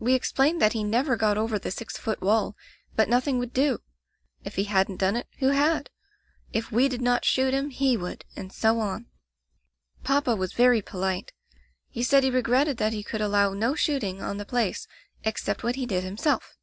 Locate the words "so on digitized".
8.52-9.04